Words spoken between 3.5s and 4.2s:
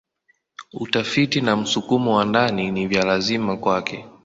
kwake.